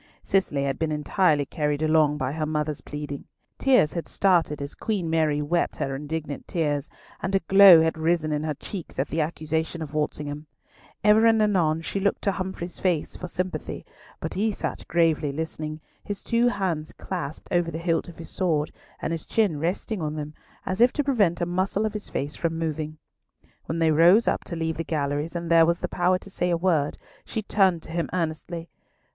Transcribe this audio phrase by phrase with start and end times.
[0.23, 3.25] Cicely had been entirely carried along by her mother's pleading.
[3.59, 6.89] Tears had started as Queen Mary wept her indignant tears,
[7.21, 10.47] and a glow had risen in her cheeks at the accusation of Walsingham.
[11.03, 13.85] Ever and anon she looked to Humfrey's face for sympathy,
[14.19, 18.71] but he sat gravely listening, his two hands clasped over the hilt of his sword,
[19.03, 20.33] and his chin resting on them,
[20.65, 22.97] as if to prevent a muscle of his face from moving.
[23.65, 26.49] When they rose up to leave the galleries, and there was the power to say
[26.49, 28.67] a word, she turned to him earnestly.